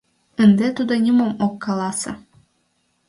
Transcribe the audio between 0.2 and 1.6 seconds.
Ынде тудо нимом ок